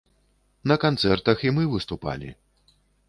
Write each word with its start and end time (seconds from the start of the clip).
На 0.71 0.77
канцэртах 0.85 1.43
і 1.49 1.53
мы 1.59 1.63
выступалі. 1.75 2.29